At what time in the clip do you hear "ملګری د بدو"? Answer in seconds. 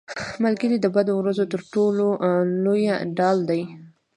0.43-1.13